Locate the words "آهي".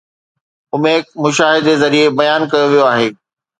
2.93-3.07